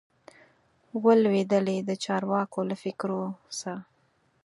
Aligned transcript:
وه 1.01 1.13
لوېدلي 1.21 1.77
د 1.83 1.91
چارواکو 2.03 2.59
له 2.69 2.75
فکرو 2.83 3.21
سه 3.59 3.73